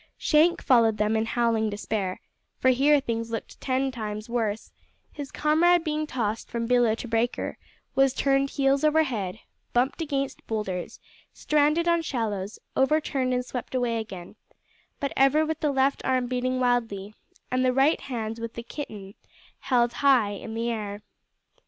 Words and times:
Shank 0.17 0.63
followed 0.63 0.97
them 0.97 1.15
in 1.15 1.27
howling 1.27 1.69
despair, 1.69 2.21
for 2.57 2.69
here 2.71 2.99
things 2.99 3.29
looked 3.29 3.61
ten 3.61 3.91
times 3.91 4.27
worse: 4.27 4.71
his 5.11 5.31
comrade 5.31 5.83
being 5.83 6.07
tossed 6.07 6.49
from 6.49 6.65
billow 6.65 6.95
to 6.95 7.07
breaker, 7.07 7.59
was 7.93 8.11
turned 8.15 8.49
heels 8.49 8.83
over 8.83 9.03
head, 9.03 9.41
bumped 9.73 10.01
against 10.01 10.47
boulders, 10.47 10.99
stranded 11.33 11.87
on 11.87 12.01
shallows, 12.01 12.57
overturned 12.75 13.31
and 13.31 13.45
swept 13.45 13.75
away 13.75 13.99
again 13.99 14.37
but 14.99 15.13
ever 15.15 15.45
with 15.45 15.59
the 15.59 15.69
left 15.71 16.03
arm 16.03 16.25
beating 16.25 16.59
wildly, 16.59 17.13
and 17.51 17.63
the 17.63 17.71
right 17.71 18.01
hand 18.01 18.39
with 18.39 18.55
the 18.55 18.63
kitten, 18.63 19.13
held 19.59 19.93
high 20.01 20.31
in 20.31 20.57
air. 20.57 21.03